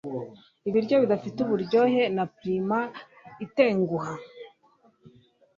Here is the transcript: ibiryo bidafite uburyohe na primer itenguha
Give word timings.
ibiryo 0.69 0.95
bidafite 1.03 1.37
uburyohe 1.41 2.01
na 2.15 2.25
primer 2.37 2.85
itenguha 3.45 4.13